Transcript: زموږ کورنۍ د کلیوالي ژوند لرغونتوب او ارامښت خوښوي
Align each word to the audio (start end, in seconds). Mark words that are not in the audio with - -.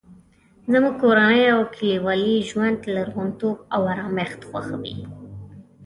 زموږ 0.71 0.95
کورنۍ 1.01 1.39
د 1.49 1.59
کلیوالي 1.75 2.35
ژوند 2.49 2.79
لرغونتوب 2.95 3.57
او 3.75 3.81
ارامښت 3.93 4.41
خوښوي 4.49 4.97